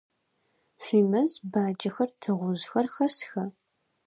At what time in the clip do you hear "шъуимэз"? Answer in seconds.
0.83-1.31